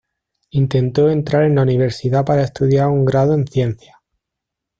Intentó 0.49 1.11
entrar 1.11 1.43
en 1.43 1.53
la 1.53 1.61
Universidad 1.61 2.25
para 2.25 2.41
estudiar 2.41 2.87
un 2.89 3.05
grado 3.05 3.35
en 3.35 3.45
Ciencias. 3.45 3.97